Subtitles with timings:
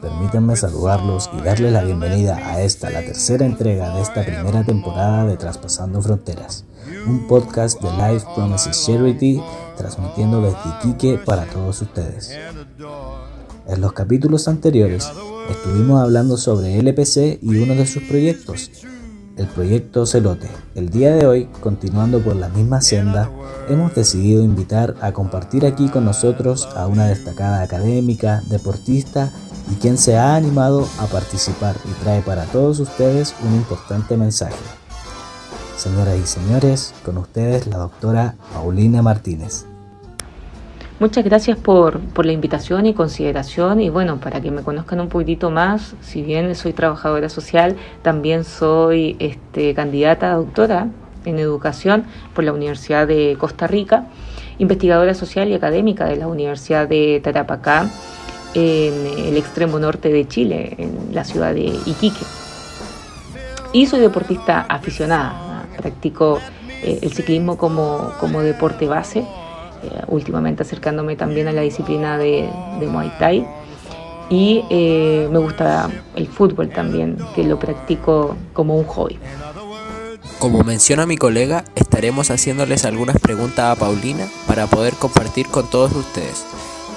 [0.00, 5.26] Permítanme saludarlos y darles la bienvenida a esta, la tercera entrega de esta primera temporada
[5.26, 6.64] de Traspasando Fronteras,
[7.06, 9.42] un podcast de Life Promises Charity
[9.76, 12.32] transmitiendo desde Iquique para todos ustedes.
[13.66, 15.06] En los capítulos anteriores
[15.50, 18.70] estuvimos hablando sobre LPC y uno de sus proyectos,
[19.38, 20.48] el proyecto Celote.
[20.74, 23.30] El día de hoy, continuando por la misma senda,
[23.68, 29.32] hemos decidido invitar a compartir aquí con nosotros a una destacada académica, deportista
[29.70, 34.56] y quien se ha animado a participar y trae para todos ustedes un importante mensaje.
[35.76, 39.67] Señoras y señores, con ustedes la doctora Paulina Martínez.
[41.00, 45.48] Muchas gracias por, la invitación y consideración y bueno, para que me conozcan un poquitito
[45.48, 50.88] más, si bien soy trabajadora social, también soy este, candidata a doctora
[51.24, 54.06] en educación por la Universidad de Costa Rica,
[54.58, 57.88] investigadora social y académica de la Universidad de Tarapacá,
[58.54, 62.26] en el extremo norte de Chile, en la ciudad de Iquique.
[63.72, 66.40] Y soy deportista aficionada, practico
[66.82, 69.24] eh, el ciclismo como, como deporte base
[69.82, 72.48] eh, últimamente acercándome también a la disciplina de,
[72.80, 73.46] Muay Thai.
[74.30, 79.18] Y eh, me gusta el fútbol también, que lo practico como un hobby.
[80.38, 85.92] Como menciona mi colega, estaremos haciéndoles algunas preguntas a Paulina para poder compartir con todos
[85.92, 86.44] ustedes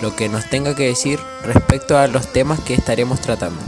[0.01, 3.59] lo que nos tenga que decir respecto a los temas que estaremos tratando.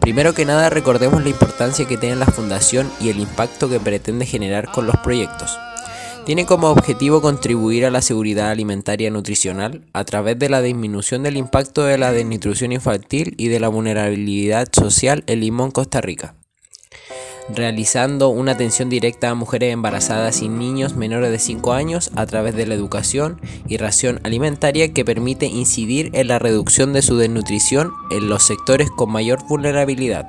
[0.00, 4.26] Primero que nada recordemos la importancia que tiene la fundación y el impacto que pretende
[4.26, 5.58] generar con los proyectos.
[6.24, 11.36] Tiene como objetivo contribuir a la seguridad alimentaria nutricional a través de la disminución del
[11.36, 16.34] impacto de la desnutrición infantil y de la vulnerabilidad social en Limón, Costa Rica
[17.48, 22.54] realizando una atención directa a mujeres embarazadas y niños menores de 5 años a través
[22.54, 27.92] de la educación y ración alimentaria que permite incidir en la reducción de su desnutrición
[28.10, 30.26] en los sectores con mayor vulnerabilidad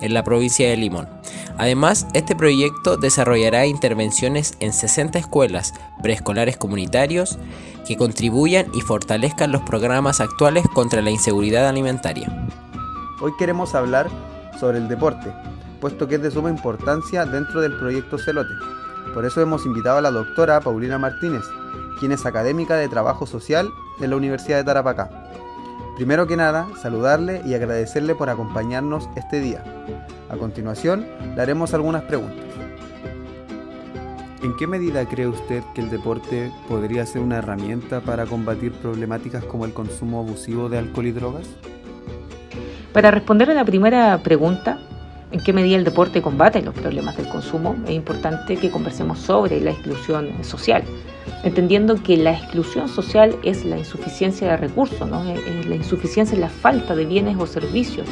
[0.00, 1.08] en la provincia de Limón.
[1.56, 7.38] Además, este proyecto desarrollará intervenciones en 60 escuelas preescolares comunitarios
[7.86, 12.48] que contribuyan y fortalezcan los programas actuales contra la inseguridad alimentaria.
[13.20, 14.08] Hoy queremos hablar
[14.60, 15.32] sobre el deporte,
[15.80, 18.54] puesto que es de suma importancia dentro del proyecto Celote.
[19.14, 21.42] Por eso hemos invitado a la doctora Paulina Martínez,
[21.98, 23.68] quien es académica de Trabajo Social
[24.00, 25.10] en la Universidad de Tarapacá.
[25.98, 29.64] Primero que nada, saludarle y agradecerle por acompañarnos este día.
[30.30, 31.04] A continuación,
[31.34, 32.46] le haremos algunas preguntas.
[34.44, 39.42] ¿En qué medida cree usted que el deporte podría ser una herramienta para combatir problemáticas
[39.42, 41.48] como el consumo abusivo de alcohol y drogas?
[42.92, 44.78] Para responder a la primera pregunta,
[45.30, 49.60] en qué medida el deporte combate los problemas del consumo, es importante que conversemos sobre
[49.60, 50.82] la exclusión social,
[51.44, 55.22] entendiendo que la exclusión social es la insuficiencia de recursos, ¿no?
[55.22, 58.06] la insuficiencia, es la falta de bienes o servicios.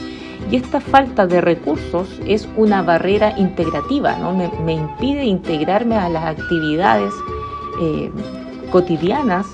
[0.50, 4.34] Y esta falta de recursos es una barrera integrativa, ¿no?
[4.34, 7.12] me, impide integrarme a las actividades
[7.80, 8.10] eh,
[8.70, 9.46] cotidianas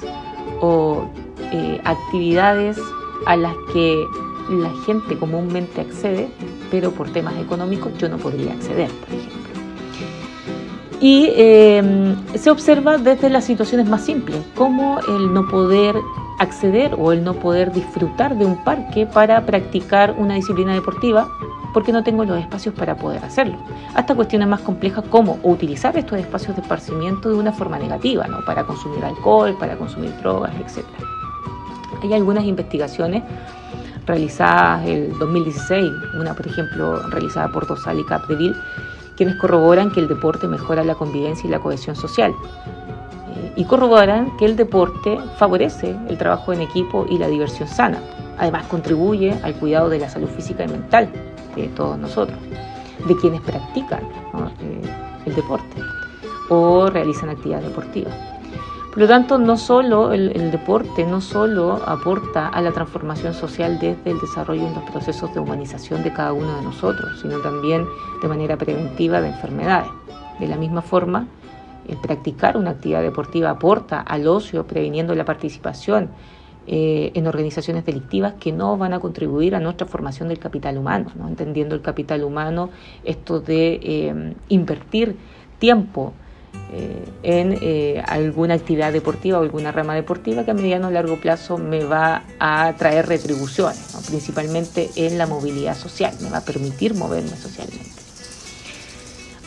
[0.60, 1.08] o
[1.52, 2.78] eh, actividades
[3.26, 4.04] a las que
[4.50, 6.28] la gente comúnmente accede,
[6.72, 9.52] pero por temas económicos yo no podría acceder, por ejemplo.
[11.00, 15.94] Y em, se observa desde las situaciones más simples, como el no poder
[16.38, 21.28] acceder o el no poder disfrutar de un parque para practicar una disciplina deportiva
[21.74, 23.58] porque no tengo los espacios para poder hacerlo.
[23.94, 28.42] Hasta cuestiones más complejas como utilizar estos espacios de esparcimiento de una forma negativa, ¿no?
[28.46, 30.86] para consumir alcohol, para consumir drogas, etc.
[32.02, 33.22] Hay algunas investigaciones
[34.06, 38.56] realizadas el 2016, una por ejemplo realizada por Dosal y Capdeville,
[39.16, 42.32] quienes corroboran que el deporte mejora la convivencia y la cohesión social.
[42.32, 47.98] Eh, y corroboran que el deporte favorece el trabajo en equipo y la diversión sana.
[48.38, 51.08] Además contribuye al cuidado de la salud física y mental
[51.54, 52.38] de todos nosotros,
[53.06, 54.02] de quienes practican
[54.60, 54.80] eh,
[55.26, 55.80] el deporte
[56.48, 58.31] o realizan actividades deportivas.
[58.92, 64.10] Por lo tanto, no solo el, deporte, no solo aporta a la transformación social desde
[64.10, 67.86] el desarrollo en los procesos de humanización de cada uno de nosotros, sino también
[68.20, 69.90] de manera preventiva de enfermedades.
[70.38, 71.26] De la misma forma,
[71.88, 76.10] el practicar una actividad deportiva aporta al ocio, previniendo la participación
[76.66, 81.10] eh, en organizaciones delictivas que no van a contribuir a nuestra formación del capital humano,
[81.14, 81.28] ¿no?
[81.28, 82.68] entendiendo el capital humano,
[83.04, 85.16] esto de eh, invertir
[85.58, 86.12] tiempo
[86.72, 91.58] eh, en alguna actividad deportiva o alguna rama deportiva que a mediano o largo plazo
[91.58, 97.36] me va a traer retribuciones, principalmente en la movilidad social, me va a permitir moverme
[97.36, 97.90] socialmente.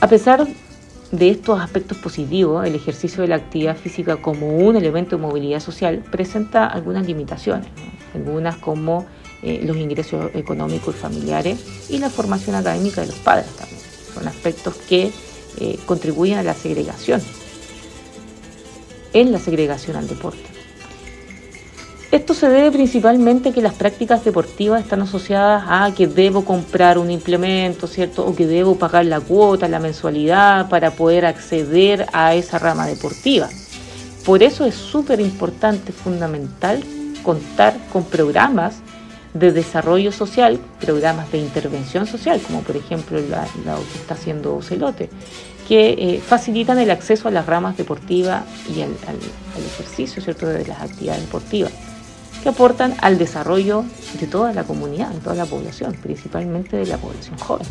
[0.02, 0.48] A pesar
[1.12, 5.60] de estos aspectos positivos, el ejercicio de la actividad física como un elemento de movilidad
[5.60, 7.68] social presenta algunas limitaciones,
[8.14, 9.06] algunas como
[9.42, 13.82] eh, los ingresos económicos y familiares y la formación académica de los padres también.
[14.14, 15.12] Son aspectos que
[15.60, 17.22] eh, contribuyen a la segregación,
[19.14, 20.56] en la segregación al deporte.
[22.12, 26.98] Esto se debe principalmente a que las prácticas deportivas están asociadas a que debo comprar
[26.98, 28.26] un implemento, ¿cierto?
[28.26, 33.50] O que debo pagar la cuota, la mensualidad para poder acceder a esa rama deportiva.
[34.24, 36.84] Por eso es súper importante, fundamental,
[37.22, 38.76] contar con programas
[39.36, 45.10] de desarrollo social, programas de intervención social, como por ejemplo lo que está haciendo Celote,
[45.68, 50.48] que eh, facilitan el acceso a las ramas deportivas y al, al ejercicio ¿cierto?
[50.48, 51.72] de las actividades deportivas
[52.42, 53.84] que aportan al desarrollo
[54.20, 57.68] de toda la comunidad, de toda la población, principalmente de la población joven.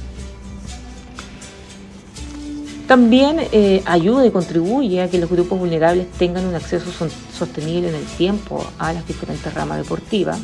[2.87, 6.87] También eh, ayuda y contribuye a que los grupos vulnerables tengan un acceso
[7.33, 10.39] sostenible en el tiempo a las diferentes ramas deportivas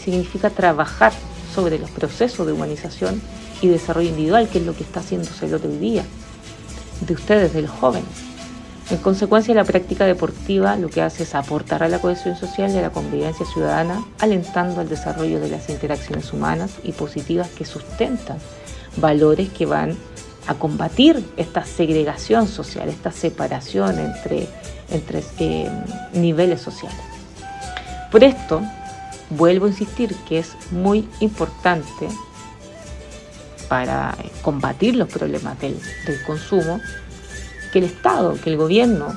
[0.00, 1.12] significa trabajar
[1.54, 3.20] sobre los procesos de humanización
[3.60, 6.04] y desarrollo individual, que es lo que está haciéndose el otro día,
[7.06, 8.08] de ustedes, de los jóvenes.
[8.90, 12.78] En consecuencia, la práctica deportiva lo que hace es aportar a la cohesión social y
[12.78, 18.38] a la convivencia ciudadana, alentando el desarrollo de las interacciones humanas y positivas que sustentan
[18.96, 19.96] valores que van
[20.48, 24.48] a combatir esta segregación social, esta separación entre,
[24.90, 25.70] entre eh,
[26.14, 26.98] niveles sociales.
[28.10, 28.60] Por esto,
[29.30, 32.08] vuelvo a insistir que es muy importante
[33.68, 36.80] para combatir los problemas del, del consumo
[37.72, 39.14] que el Estado, que el gobierno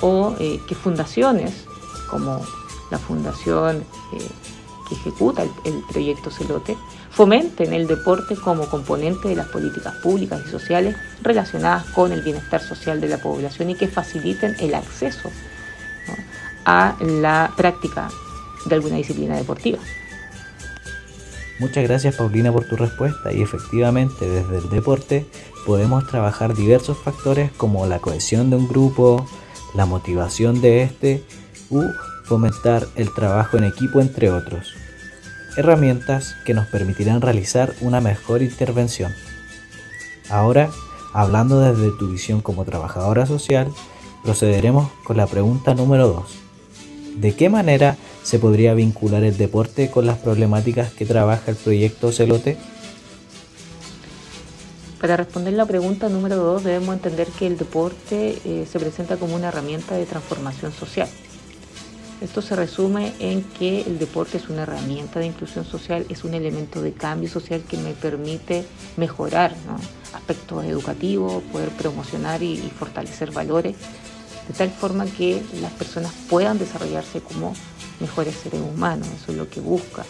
[0.00, 1.52] o eh, que fundaciones
[2.10, 2.40] como
[2.90, 4.28] la fundación eh,
[4.88, 6.76] que ejecuta el, proyecto Celote
[7.10, 12.60] fomenten el deporte como componente de las políticas públicas y sociales relacionadas con el bienestar
[12.60, 15.30] social de la población y que faciliten el acceso
[16.64, 18.08] a la práctica
[18.66, 19.78] de alguna disciplina deportiva.
[21.60, 25.24] Muchas gracias Paulina por tu respuesta y efectivamente desde el deporte
[25.64, 29.24] podemos trabajar diversos factores como la cohesión de un grupo,
[29.74, 31.22] la motivación de este
[31.70, 31.82] u
[32.24, 34.74] fomentar el trabajo en equipo entre otros.
[35.56, 39.12] Herramientas que nos permitirán realizar una mejor intervención.
[40.28, 40.70] Ahora,
[41.12, 43.70] hablando desde tu visión como trabajadora social,
[44.24, 46.24] procederemos con la pregunta número 2.
[47.16, 52.10] ¿De qué manera se podría vincular el deporte con las problemáticas que trabaja el proyecto
[52.10, 52.56] Celote?
[55.00, 59.36] Para responder la pregunta número dos, debemos entender que el deporte eh, se presenta como
[59.36, 61.08] una herramienta de transformación social.
[62.22, 66.32] Esto se resume en que el deporte es una herramienta de inclusión social, es un
[66.32, 68.64] elemento de cambio social que me permite
[68.96, 69.54] mejorar
[70.14, 73.76] aspectos educativos, poder promocionar y, y fortalecer valores,
[74.48, 77.52] de tal forma que las personas puedan desarrollarse como
[78.00, 80.04] mejores seres humanos, eso es lo que busca.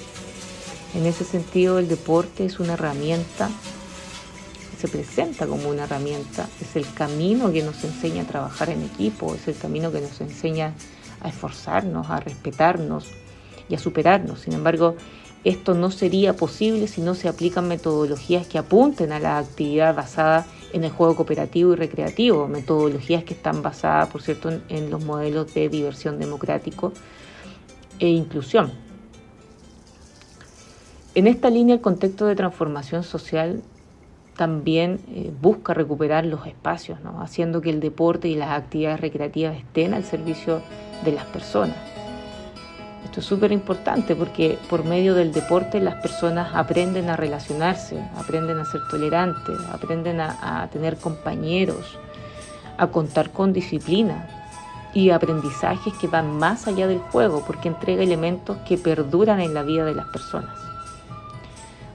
[0.94, 3.50] En ese sentido, el deporte es una herramienta
[4.84, 9.34] se presenta como una herramienta, es el camino que nos enseña a trabajar en equipo,
[9.34, 10.74] es el camino que nos enseña
[11.22, 13.06] a esforzarnos, a respetarnos
[13.70, 14.40] y a superarnos.
[14.40, 14.94] Sin embargo,
[15.42, 20.44] esto no sería posible si no se aplican metodologías que apunten a la actividad basada
[20.74, 25.54] en el juego cooperativo y recreativo, metodologías que están basadas, por cierto, en, los modelos
[25.54, 26.92] de diversión democrático
[27.98, 28.72] e inclusión.
[31.14, 33.62] En esta línea, el contexto de transformación social
[34.36, 39.94] también eh, busca recuperar los espacios, haciendo que el deporte y las actividades recreativas estén
[39.94, 40.60] al servicio
[41.04, 41.76] de las personas.
[43.04, 48.58] Esto es súper importante porque por medio del deporte las personas aprenden a relacionarse, aprenden
[48.58, 51.96] a ser tolerantes, aprenden a tener compañeros,
[52.76, 54.43] a contar con disciplina
[54.94, 59.64] y aprendizajes que van más allá del juego porque entrega elementos que perduran en la
[59.64, 60.56] vida de las personas.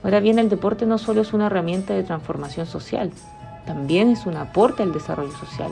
[0.03, 3.11] Ahora bien, el deporte no solo es una herramienta de transformación social,
[3.65, 5.71] también es un aporte al desarrollo social.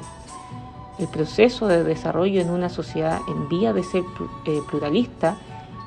[0.99, 4.03] El proceso de desarrollo en una sociedad en vía de ser
[4.45, 5.37] eh, pluralista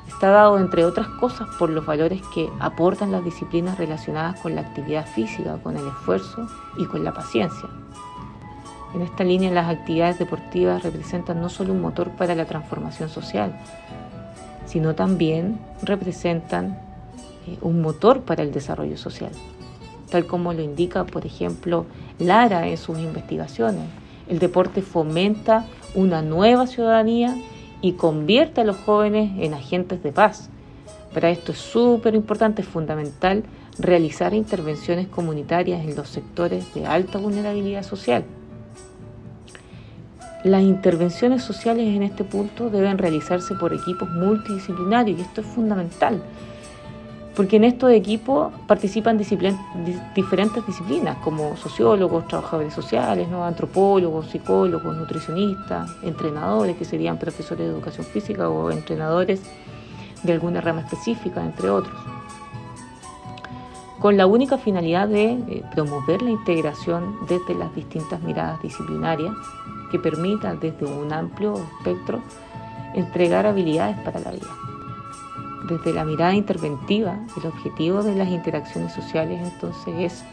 [0.07, 4.61] está dado, entre otras cosas, por los valores que aportan las disciplinas relacionadas con la
[4.61, 7.69] actividad física, con el esfuerzo y con la paciencia.
[8.93, 13.53] En esta línea, las actividades deportivas representan no solo un motor para la transformación social,
[14.65, 16.77] sino también representan
[17.47, 19.31] eh, un motor para el desarrollo social,
[20.09, 21.85] tal como lo indica, por ejemplo,
[22.19, 23.85] Lara en sus investigaciones.
[24.29, 27.35] El deporte fomenta una nueva ciudadanía
[27.81, 30.49] y convierte a los jóvenes en agentes de paz.
[31.13, 33.43] Para esto es súper importante, es fundamental
[33.79, 38.23] realizar intervenciones comunitarias en los sectores de alta vulnerabilidad social.
[40.43, 46.19] Las intervenciones sociales en este punto deben realizarse por equipos multidisciplinarios y esto es fundamental,
[47.35, 49.19] porque en estos equipos participan
[50.15, 53.45] diferentes disciplinas como sociólogos, trabajadores sociales, ¿no?
[53.45, 59.43] antropólogos, psicólogos, nutricionistas, entrenadores que serían profesores de educación física o entrenadores
[60.23, 61.93] de alguna rama específica, entre otros
[64.01, 69.31] con la única finalidad de eh, promover la integración desde las distintas miradas disciplinarias
[69.91, 72.19] que permitan desde un amplio espectro
[72.95, 74.47] entregar habilidades para la vida.
[75.69, 80.23] Desde la mirada interventiva, el objetivo de las interacciones sociales entonces es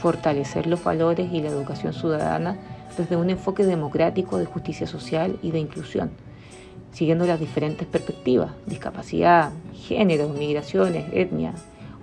[0.00, 2.56] fortalecer los valores y la educación ciudadana
[2.96, 6.10] desde un enfoque democrático de justicia social y de inclusión,
[6.92, 11.52] siguiendo las diferentes perspectivas, discapacidad, género, migraciones, etnia,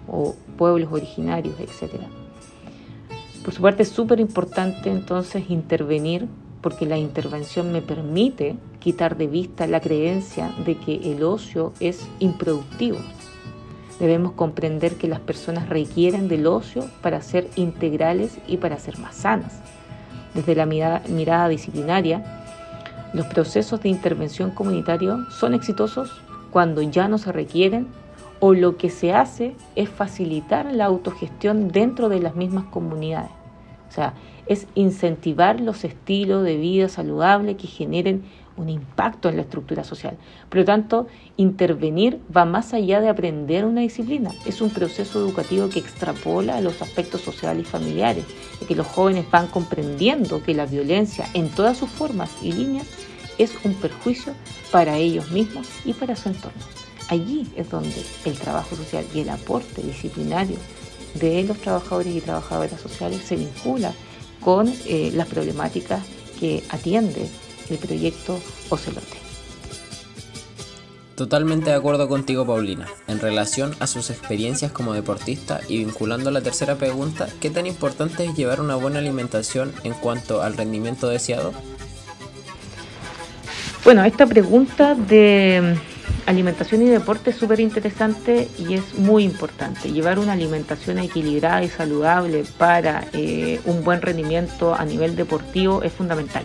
[0.08, 2.02] o pueblos originarios, etc.
[3.44, 6.28] Por su parte es súper importante entonces intervenir
[6.62, 12.08] porque la intervención me permite quitar de vista la creencia de que el ocio es
[12.20, 12.98] improductivo.
[14.00, 19.16] Debemos comprender que las personas requieren del ocio para ser integrales y para ser más
[19.16, 19.62] sanas.
[20.34, 22.24] Desde la mirada, mirada disciplinaria,
[23.14, 26.22] los procesos de intervención comunitario son exitosos
[26.52, 27.88] cuando ya no se requieren
[28.40, 33.32] o lo que se hace es facilitar la autogestión dentro de las mismas comunidades.
[33.90, 34.14] O sea,
[34.48, 38.24] es incentivar los estilos de vida saludable que generen
[38.58, 40.18] un impacto en la estructura social.
[40.50, 44.32] Por lo tanto, intervenir va más allá de aprender una disciplina.
[44.46, 48.26] Es un proceso educativo que extrapola los aspectos sociales y familiares,
[48.60, 52.88] de que los jóvenes van comprendiendo que la violencia en todas sus formas y líneas
[53.38, 54.34] es un perjuicio
[54.72, 56.87] para ellos mismos y para su entorno.
[57.10, 60.58] Allí es donde el trabajo social y el aporte disciplinario
[61.14, 63.94] de los trabajadores y trabajadoras sociales se vincula
[64.42, 66.04] con eh, las problemáticas
[66.40, 67.28] que atiende
[67.70, 69.18] el proyecto Ocelote.
[71.16, 72.86] Totalmente de acuerdo contigo, Paulina.
[73.08, 78.26] En relación a sus experiencias como deportista y vinculando la tercera pregunta, ¿qué tan importante
[78.26, 81.54] es llevar una buena alimentación en cuanto al rendimiento deseado?
[83.84, 85.76] Bueno, esta pregunta de
[86.28, 89.92] alimentación y deporte es súper interesante y es muy importante.
[89.92, 95.94] Llevar una alimentación equilibrada y saludable para eh, un buen rendimiento a nivel deportivo es
[95.94, 96.44] fundamental.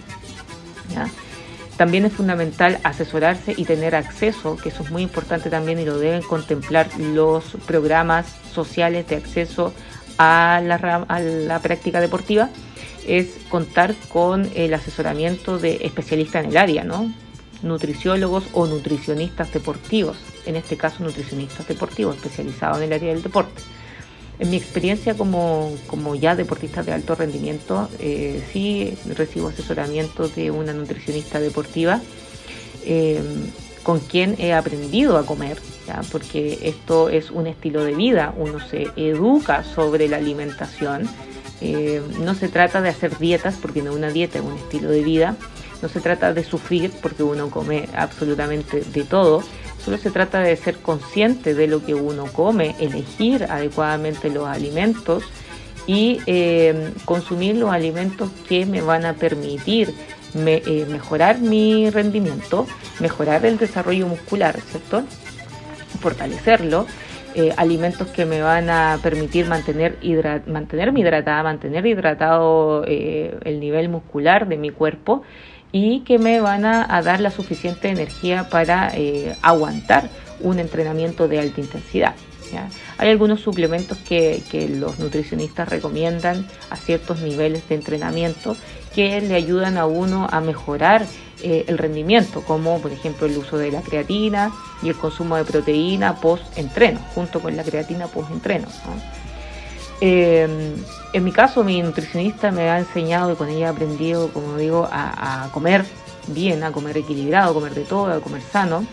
[1.77, 5.99] También es fundamental asesorarse y tener acceso, que eso es muy importante también y lo
[5.99, 9.73] deben contemplar los programas sociales de acceso
[10.17, 10.77] a la,
[11.09, 12.51] a la práctica deportiva,
[13.05, 17.13] es contar con el asesoramiento de especialistas en el área, ¿no?
[17.63, 20.17] Nutriciólogos o nutricionistas deportivos,
[20.47, 23.63] en este caso nutricionistas deportivos especializados en el área del deporte.
[24.39, 25.71] En mi experiencia como,
[26.19, 32.01] ya deportista de alto rendimiento, eh, sí recibo asesoramiento de una nutricionista deportiva
[32.85, 33.21] eh,
[33.83, 35.59] con quien he aprendido a comer,
[36.11, 41.09] porque esto es un estilo de vida, uno se educa sobre la alimentación.
[41.61, 45.03] Eh, no se trata de hacer dietas, porque no una dieta, es un estilo de
[45.03, 45.37] vida,
[45.83, 49.43] no se trata de sufrir porque uno come absolutamente de todo,
[49.85, 55.25] solo se trata de ser consciente de lo que uno come, elegir adecuadamente los alimentos
[55.87, 59.93] y eh, consumir los alimentos que me van a permitir
[60.35, 62.67] eh, mejorar mi rendimiento,
[63.01, 65.03] mejorar el desarrollo muscular, ¿cierto?
[66.01, 66.87] Fortalecerlo.
[67.35, 69.97] Eh, alimentos que me van a permitir mantener
[70.47, 75.23] mantenerme hidratada, mantener hidratado el nivel muscular de mi cuerpo
[75.73, 80.09] y que me van a, dar la suficiente energía para eh, aguantar
[80.41, 82.15] un entrenamiento de alta intensidad.
[82.99, 84.43] Hay algunos suplementos que,
[84.79, 88.57] los nutricionistas recomiendan a ciertos niveles de entrenamiento
[88.95, 91.07] que le ayudan a uno a mejorar
[91.43, 94.53] eh, el rendimiento, como por ejemplo el uso de la creatina
[94.83, 98.69] y el consumo de proteína post-entreno, junto con la creatina post-entreno.
[100.05, 100.75] Eh,
[101.13, 104.89] en mi caso, mi nutricionista me ha enseñado y con ella he aprendido, como digo,
[104.91, 105.85] a, comer
[106.27, 108.85] bien, a comer equilibrado, a comer de todo, a comer sano,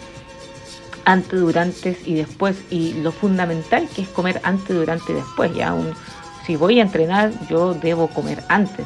[1.05, 2.57] antes, durante y después.
[2.69, 5.51] Y lo fundamental que es comer antes, durante y después.
[5.55, 5.75] Ya
[6.45, 8.85] si voy a entrenar, yo debo comer antes,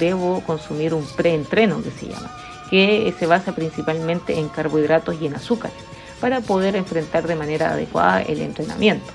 [0.00, 2.36] debo consumir un preentreno que se llama,
[2.68, 5.76] que se basa principalmente en carbohidratos y en azúcares
[6.20, 9.12] para poder enfrentar de manera adecuada el entrenamiento.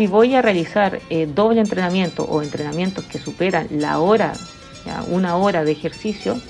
[0.00, 4.32] Si voy a realizar eh, doble entrenamiento o entrenamientos que superan la hora,
[5.08, 6.40] una hora de ejercicio,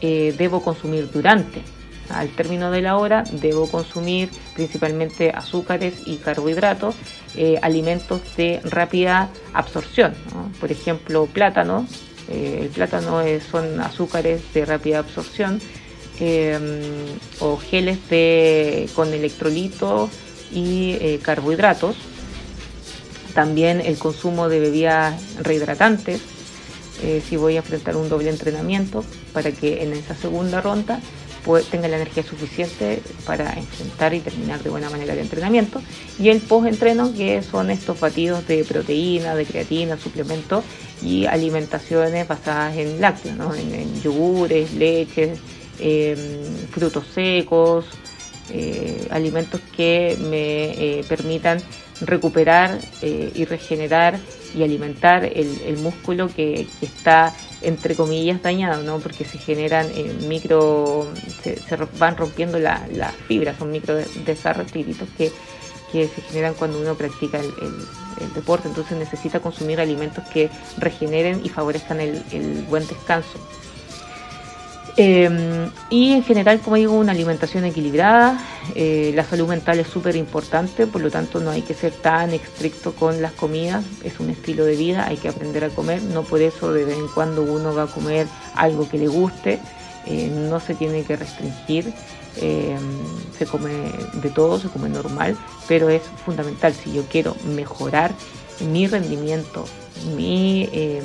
[0.00, 1.62] eh, debo consumir durante.
[2.10, 6.94] Al término de la hora debo consumir principalmente azúcares y carbohidratos,
[7.34, 10.14] eh, alimentos de rápida absorción,
[10.60, 11.88] por ejemplo plátano.
[12.28, 15.60] el plátano son azúcares de rápida absorción
[16.20, 20.08] Em, o geles de, con electrolitos
[20.52, 21.96] y carbohidratos.
[23.34, 26.20] También el consumo de bebidas rehidratantes,
[27.02, 31.00] eh, si voy a enfrentar un doble entrenamiento, para que en esa segunda ronda
[31.44, 35.80] pues, tenga la energía suficiente para enfrentar y terminar de buena manera el entrenamiento.
[36.18, 40.64] Y el post-entreno, que son estos batidos de proteína, de creatina, suplementos
[41.02, 45.40] y alimentaciones basadas en lácteos, en, en yogures, leches,
[45.84, 47.86] Em, frutos secos,
[48.50, 51.60] eh, alimentos que me eh, permitan
[52.04, 54.18] recuperar eh, y regenerar
[54.54, 58.98] y alimentar el, músculo que, está entre comillas dañado, ¿no?
[58.98, 59.88] porque se generan
[60.28, 61.08] micro,
[61.42, 61.58] se,
[61.98, 65.32] van rompiendo las fibras, son micro desgarros que,
[65.90, 71.48] que se generan cuando uno practica el, deporte, entonces necesita consumir alimentos que regeneren y
[71.48, 73.38] favorezcan el buen descanso.
[74.96, 78.38] Em, y en general, como digo, una alimentación equilibrada.
[78.74, 82.32] Eh, la salud mental es súper importante, por lo tanto no hay que ser tan
[82.32, 83.84] estricto con las comidas.
[84.04, 86.02] Es un estilo de vida, hay que aprender a comer.
[86.02, 89.60] No por eso de vez en cuando uno va a comer algo que le guste.
[90.06, 91.92] Eh, no se tiene que restringir.
[92.36, 92.78] Em,
[93.38, 93.70] se come
[94.14, 95.36] de todo, se come normal,
[95.68, 98.10] pero es fundamental si yo quiero mejorar
[98.70, 99.66] mi rendimiento,
[100.16, 101.04] mi em,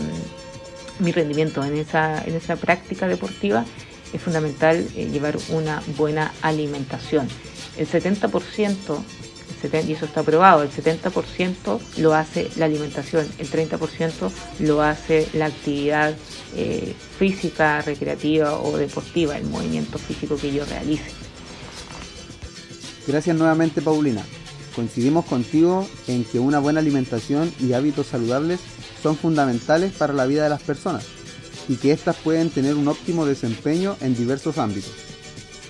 [0.99, 3.65] mi rendimiento en esa, en esa práctica deportiva,
[4.13, 7.27] es fundamental eh, llevar una buena alimentación.
[7.77, 8.99] El 70%,
[9.87, 15.47] y eso está probado, el 70% lo hace la alimentación, el 30% lo hace la
[15.47, 16.15] actividad
[16.55, 21.11] eh, física, recreativa o deportiva, el movimiento físico que yo realice.
[23.07, 24.23] Gracias nuevamente Paulina.
[24.77, 28.59] Coincidimos contigo en que una buena alimentación y hábitos saludables
[29.01, 31.03] son fundamentales para la vida de las personas
[31.67, 34.93] y que éstas pueden tener un óptimo desempeño en diversos ámbitos.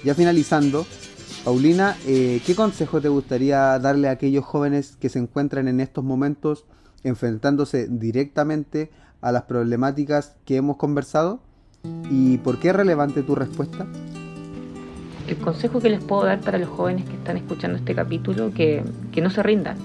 [0.03, 0.85] Ya finalizando,
[1.45, 6.03] Paulina, eh, ¿qué consejo te gustaría darle a aquellos jóvenes que se encuentran en estos
[6.03, 6.65] momentos
[7.05, 8.91] enfrentándose directamente
[9.21, 11.39] a las problemáticas que hemos conversado?
[12.11, 13.87] ¿Y por qué es relevante tu respuesta?
[15.27, 18.83] El consejo que les puedo dar para los jóvenes que están escuchando este capítulo, que,
[19.11, 19.77] que no se rindan,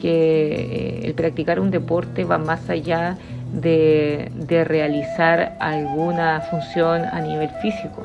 [0.00, 3.16] que eh, el practicar un deporte va más allá
[3.52, 8.02] de, realizar alguna función a nivel físico.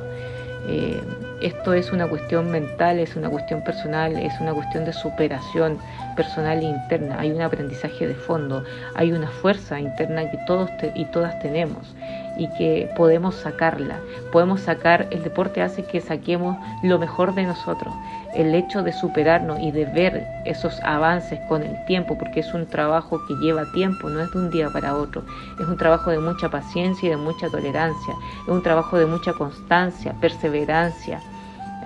[0.67, 0.99] Eh,
[1.41, 5.77] esto es una cuestión mental, es una cuestión personal, es una cuestión de superación
[6.15, 7.19] personal e interna.
[7.19, 8.63] Hay un aprendizaje de fondo,
[8.95, 11.95] hay una fuerza interna que todos y todas tenemos
[12.38, 13.99] y que podemos sacarla.
[14.32, 17.93] Podemos sacar, el deporte hace que saquemos lo mejor de nosotros.
[18.34, 22.65] El hecho de superarnos y de ver esos avances con el tiempo, porque es un
[22.65, 25.23] trabajo que lleva tiempo, no es de un día para otro.
[25.60, 28.13] Es un trabajo de mucha paciencia y de mucha tolerancia.
[28.43, 31.21] Es un trabajo de mucha constancia, perseverancia.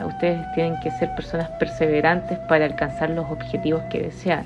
[0.05, 4.45] Ustedes tienen que ser personas perseverantes para alcanzar los objetivos que desean.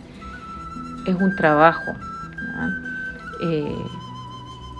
[1.07, 1.91] Es un trabajo.
[3.41, 3.85] Eh,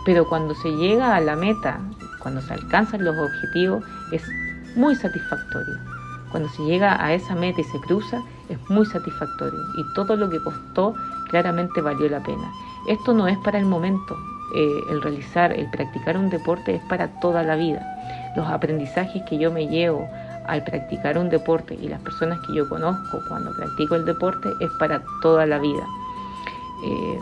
[0.06, 1.80] pero cuando se llega a la meta,
[2.20, 4.24] cuando se alcanzan los objetivos, es
[4.76, 5.78] muy satisfactorio.
[6.32, 9.60] Cuando se llega a esa meta y se cruza, es muy satisfactorio.
[9.78, 10.96] Y todo lo que costó
[11.30, 12.52] claramente valió la pena.
[12.88, 14.16] Esto no es para el momento.
[14.56, 17.82] Eh, el realizar, el practicar un deporte es para toda la vida.
[18.36, 20.08] Los aprendizajes que yo me llevo
[20.48, 24.70] al practicar un deporte y las personas que yo conozco cuando practico el deporte es
[24.80, 25.86] para toda la vida.
[26.86, 27.20] Eh,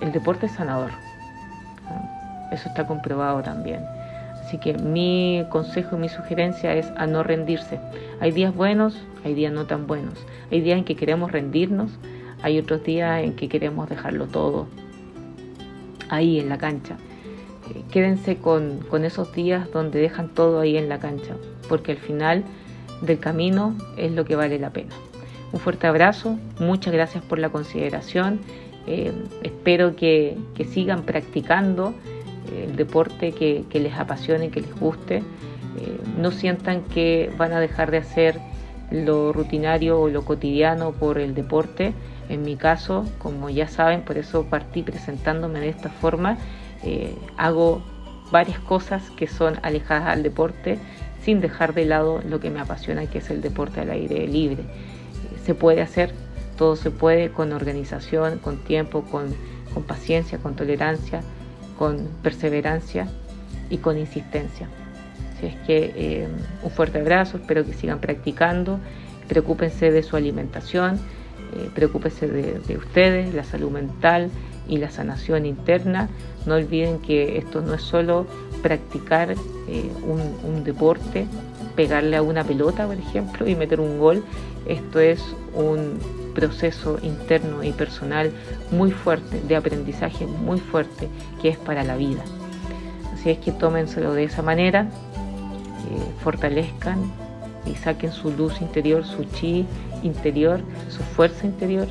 [0.00, 0.90] el deporte es sanador.
[2.52, 3.80] Eso está comprobado también.
[4.44, 7.80] Así que mi consejo y mi sugerencia es a no rendirse.
[8.20, 10.14] Hay días buenos, hay días no tan buenos.
[10.52, 11.90] Hay días en que queremos rendirnos,
[12.42, 14.66] hay otros días en que queremos dejarlo todo
[16.10, 16.96] ahí en la cancha.
[17.74, 21.34] Eh, quédense con, con esos días donde dejan todo ahí en la cancha,
[21.68, 22.44] porque al final
[23.02, 24.94] del camino es lo que vale la pena.
[25.52, 28.40] Un fuerte abrazo, muchas gracias por la consideración.
[28.86, 31.94] Eh, espero que, que sigan practicando
[32.52, 35.16] el deporte que, les apasione, que les guste.
[35.16, 35.22] Eh,
[36.18, 38.38] no sientan que van a dejar de hacer
[38.90, 41.94] lo rutinario o lo cotidiano por el deporte.
[42.28, 46.38] En mi caso, como ya saben, por eso partí presentándome de esta forma,
[46.82, 47.82] eh, hago
[48.30, 50.78] varias cosas que son alejadas al deporte.
[51.24, 54.64] Sin dejar de lado lo que me apasiona, que es el deporte al aire libre.
[55.44, 56.12] Se puede hacer,
[56.56, 59.34] todo se puede con organización, con tiempo, con,
[59.86, 61.22] paciencia, con tolerancia,
[61.78, 63.08] con perseverancia
[63.70, 64.68] y con insistencia.
[65.36, 66.28] Así es que eh,
[66.62, 68.78] un fuerte abrazo, espero que sigan practicando,
[69.26, 71.00] preocúpense de su alimentación,
[71.56, 74.30] eh, preocúpense de, ustedes, la salud mental
[74.68, 76.08] y la sanación interna.
[76.46, 78.26] No olviden que esto no es solo
[78.62, 81.26] practicar eh, un, deporte,
[81.76, 84.24] pegarle a una pelota, por ejemplo, y meter un gol.
[84.66, 85.22] Esto es
[85.54, 85.98] un
[86.34, 88.32] proceso interno y personal
[88.70, 91.08] muy fuerte, de aprendizaje muy fuerte,
[91.40, 92.22] que es para la vida.
[93.12, 96.98] Así es que tómenselo de esa manera, eh, fortalezcan
[97.66, 99.66] y saquen su luz interior, su chi
[100.02, 101.88] interior, su fuerza interior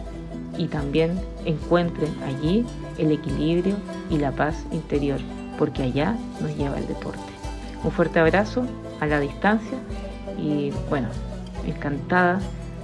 [0.58, 2.66] y también encuentren allí
[2.98, 3.76] el equilibrio
[4.10, 5.20] y la paz interior,
[5.58, 7.20] porque allá nos lleva el deporte.
[7.84, 8.66] Un fuerte abrazo
[9.00, 9.78] a la distancia
[10.38, 11.08] y bueno,
[11.66, 12.40] encantada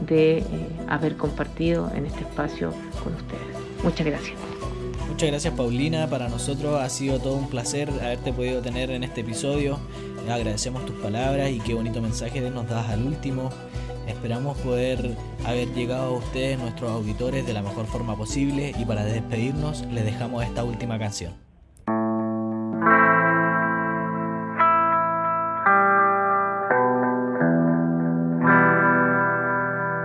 [0.08, 0.46] de eh,
[0.88, 3.84] haber compartido en este espacio con ustedes.
[3.84, 4.38] Muchas gracias.
[5.10, 9.22] Muchas gracias Paulina, para nosotros ha sido todo un placer haberte podido tener en este
[9.22, 9.80] episodio.
[10.30, 13.50] Agradecemos tus palabras y qué bonito mensaje nos das al último.
[14.20, 15.16] Esperamos poder
[15.48, 20.04] haber llegado a ustedes, nuestros auditores, de la mejor forma posible y para despedirnos les
[20.04, 21.32] dejamos esta última canción.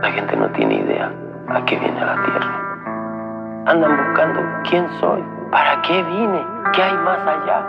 [0.00, 1.12] La gente no tiene idea
[1.48, 3.64] a qué viene la tierra.
[3.66, 6.40] Andan buscando quién soy, para qué vine,
[6.72, 7.66] qué hay más allá.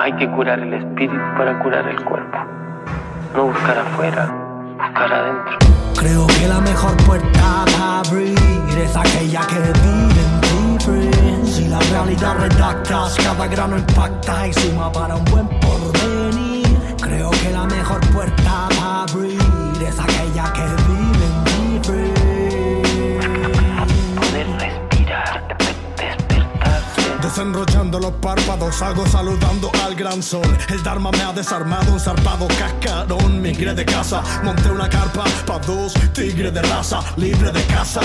[0.00, 2.38] Hay que curar el espíritu para curar el cuerpo.
[3.36, 4.28] No buscar afuera,
[4.80, 5.75] adentro.
[5.96, 8.38] Creo que la mejor puerta para abrir
[8.78, 14.92] es aquella que vive en ti, Si la realidad redactas, cada grano impacta y suma
[14.92, 16.66] para un buen porvenir.
[17.00, 19.40] Creo que la mejor puerta para abrir
[19.80, 20.85] es aquella que
[27.36, 30.56] Desenrollando los párpados, algo saludando al gran sol.
[30.70, 33.42] El Dharma me ha desarmado, un zarpado cascarón.
[33.42, 38.00] Migré de casa, monté una carpa pa' dos, tigre de raza, libre de casa.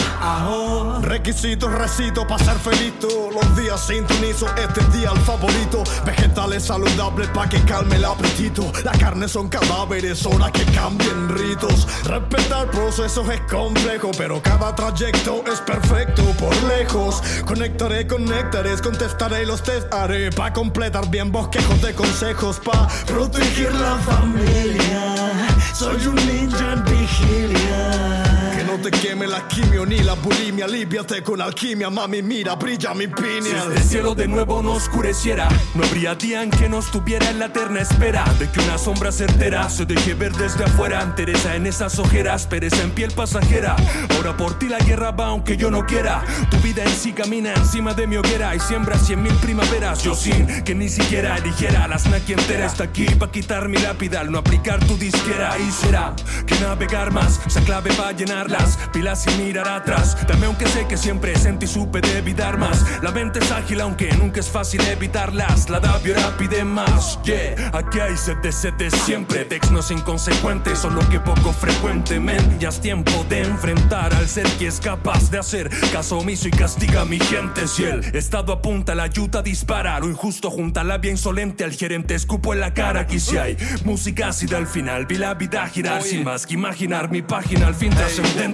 [1.02, 2.92] Requisitos, recito para ser feliz.
[3.02, 5.82] Los días sintonizo, este día el favorito.
[6.06, 8.70] Vegetales saludables pa' que calme el apetito.
[8.84, 11.88] La carne son cadáveres, hora que cambien ritos.
[12.04, 17.24] Respetar procesos es complejo, pero cada trayecto es perfecto por lejos.
[17.46, 23.72] Conectaré con néctares, contestar y los testaré pa' completar bien bosquejos de consejos pa' proteger
[23.76, 25.48] la familia.
[25.76, 28.31] Soy un ninja en vigilia.
[28.72, 33.06] No te queme la quimio ni la bulimia, aliviate con alquimia, mami, mira, brilla mi
[33.06, 33.42] piña.
[33.42, 37.40] Si el cielo de nuevo no oscureciera, no habría día en que no estuviera en
[37.40, 41.14] la eterna espera de que una sombra certera se deje ver desde afuera.
[41.18, 43.76] Teresa en esas ojeras, pereza en piel pasajera.
[44.16, 46.24] Ahora por ti la guerra va aunque yo no quiera.
[46.50, 50.02] Tu vida en sí camina encima de mi hoguera y siembra cien mil primaveras.
[50.02, 54.22] Yo sin que ni siquiera eligiera la snack entera está aquí pa' quitar mi lápida
[54.22, 55.58] al no aplicar tu disquera.
[55.60, 56.16] Y será
[56.48, 60.18] que navegar más sea clave para llenar las pilas y mirar atrás.
[60.28, 62.86] Dame aunque sé que siempre sentí supe de evitar más.
[63.02, 65.70] La mente es ágil aunque nunca es fácil evitarlas.
[65.70, 67.20] La da ahora pide más.
[67.24, 68.38] Yeah, aquí hay sed
[68.78, 69.46] de siempre.
[69.46, 72.58] Texnos inconsecuentes, solo que poco frecuentemente.
[72.60, 76.52] Ya es tiempo de enfrentar al ser que es capaz de hacer caso omiso y
[76.52, 77.68] castiga a mi gente.
[77.68, 80.00] Si el estado apunta la ayuda dispara.
[80.00, 83.02] Lo injusto junta la bien insolente al gerente, escupo en la cara.
[83.02, 85.06] Aquí si hay música ácida al final.
[85.06, 88.51] Vi la vida girar sin más que imaginar mi página al fin trascendente.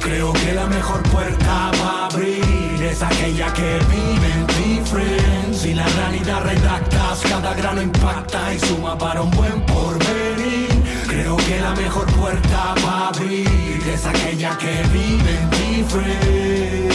[0.00, 5.58] Creo que la mejor puerta para abrir es aquella que vive en ti, friends.
[5.58, 10.68] Si la realidad redactas, cada grano impacta y suma para un buen porvenir.
[11.08, 16.94] Creo que la mejor puerta para abrir es aquella que vive en ti, friends.